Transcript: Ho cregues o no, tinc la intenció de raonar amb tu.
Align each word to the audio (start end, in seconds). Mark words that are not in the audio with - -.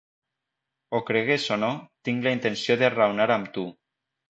Ho 0.93 1.01
cregues 1.11 1.47
o 1.57 1.59
no, 1.67 1.71
tinc 2.11 2.29
la 2.31 2.37
intenció 2.41 2.83
de 2.85 2.95
raonar 2.99 3.33
amb 3.41 3.57
tu. 3.61 3.73